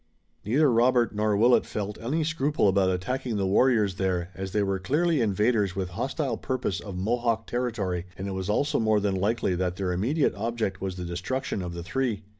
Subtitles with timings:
[0.43, 4.79] Neither Robert nor Willet felt any scruple about attacking the warriors there, as they were
[4.79, 9.53] clearly invaders with hostile purpose of Mohawk territory, and it was also more than likely
[9.53, 12.23] that their immediate object was the destruction of the three.